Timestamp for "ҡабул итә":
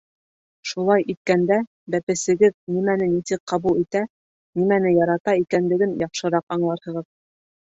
3.53-4.01